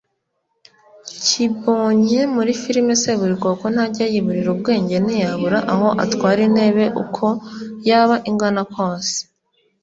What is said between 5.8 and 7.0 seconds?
atwara intebe